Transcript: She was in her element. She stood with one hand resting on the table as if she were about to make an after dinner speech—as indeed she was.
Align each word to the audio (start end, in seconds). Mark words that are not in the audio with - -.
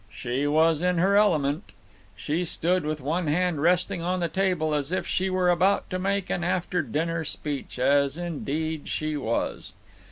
She 0.09 0.47
was 0.47 0.81
in 0.81 0.97
her 0.97 1.15
element. 1.15 1.63
She 2.15 2.43
stood 2.43 2.85
with 2.87 3.01
one 3.01 3.27
hand 3.27 3.61
resting 3.61 4.01
on 4.01 4.19
the 4.19 4.27
table 4.29 4.73
as 4.73 4.91
if 4.91 5.05
she 5.05 5.29
were 5.29 5.51
about 5.51 5.91
to 5.91 5.99
make 5.99 6.27
an 6.31 6.43
after 6.43 6.81
dinner 6.81 7.23
speech—as 7.23 8.17
indeed 8.17 8.89
she 8.89 9.15
was. 9.15 9.73